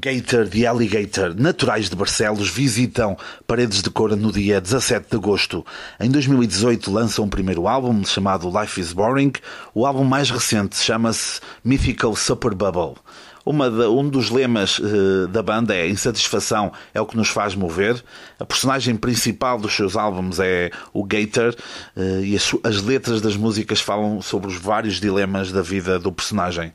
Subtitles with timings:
[0.00, 5.64] Gator de Alligator, naturais de Barcelos, visitam Paredes de Cora no dia 17 de agosto.
[6.00, 9.32] Em 2018 lançam um primeiro álbum chamado Life is Boring.
[9.74, 12.94] O álbum mais recente chama-se Mythical Super Bubble.
[13.44, 18.02] De, um dos lemas uh, da banda é insatisfação é o que nos faz mover.
[18.38, 21.54] A personagem principal dos seus álbuns é o Gator
[21.94, 26.10] uh, e as, as letras das músicas falam sobre os vários dilemas da vida do
[26.10, 26.72] personagem.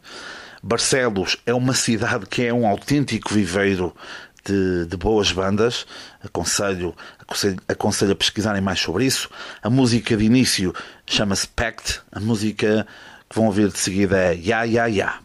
[0.67, 3.95] Barcelos é uma cidade que é um autêntico viveiro
[4.43, 5.85] de, de, boas bandas.
[6.23, 9.29] Aconselho, aconselho, aconselho a pesquisarem mais sobre isso.
[9.61, 10.73] A música de início
[11.05, 12.01] chama-se Pact.
[12.11, 12.87] A música
[13.29, 15.25] que vão ouvir de seguida é Ya Ya Ya.